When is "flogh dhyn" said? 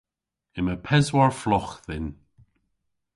1.41-2.07